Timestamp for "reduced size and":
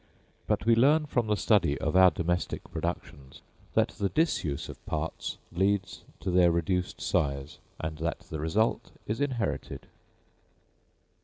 6.51-7.99